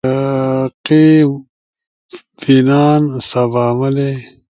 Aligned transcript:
مشرقی 0.03 1.07
پینان، 2.41 3.01
سباہ 3.29 3.71
ملے 3.79 4.11